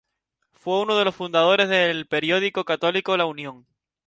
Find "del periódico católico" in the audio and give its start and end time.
1.69-3.15